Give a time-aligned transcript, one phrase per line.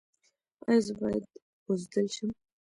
[0.67, 1.23] ایا زه باید
[1.65, 2.29] بزدل شم؟